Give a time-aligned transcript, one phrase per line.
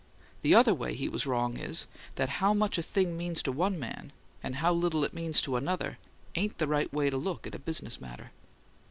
[0.41, 3.77] The other way he was wrong is, that how much a thing means to one
[3.77, 5.99] man and how little it means to another
[6.33, 8.31] ain't the right way to look at a business matter."